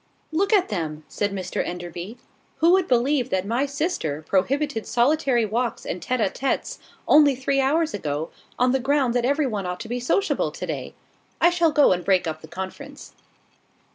[0.31, 2.17] "Look at them!" said Mr Enderby.
[2.57, 7.61] "Who would believe that my sister prohibited solitary walks and tete a tetes, only three
[7.61, 10.95] hours ago, on the ground that every one ought to be sociable to day?
[11.39, 13.13] I shall go and break up the conference."